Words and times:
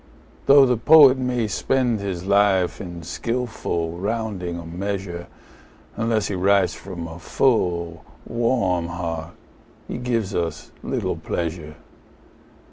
Though 0.47 0.65
the 0.65 0.77
poet 0.77 1.19
may 1.19 1.47
spend 1.47 1.99
his 1.99 2.25
life 2.25 2.81
in 2.81 3.03
skilfully 3.03 3.99
rounding 3.99 4.57
a 4.57 4.65
measure, 4.65 5.27
Unless 5.95 6.27
he 6.29 6.33
writes 6.33 6.73
from 6.73 7.07
a 7.07 7.19
full, 7.19 8.03
warm 8.25 8.87
heart 8.87 9.35
he 9.87 9.99
gives 9.99 10.33
us 10.33 10.71
little 10.81 11.15
pleasure. 11.17 11.75